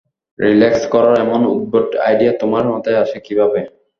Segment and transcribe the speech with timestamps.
[0.39, 3.59] Relax করার এমন উদ্ভট আইডিয়া তোমার মাথায় আসে কিভাবে!